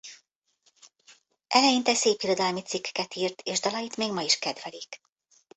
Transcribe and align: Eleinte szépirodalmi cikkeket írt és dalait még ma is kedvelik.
Eleinte 1.47 1.93
szépirodalmi 1.95 2.61
cikkeket 2.61 3.15
írt 3.15 3.41
és 3.41 3.59
dalait 3.59 3.97
még 3.97 4.11
ma 4.11 4.21
is 4.21 4.39
kedvelik. 4.39 5.01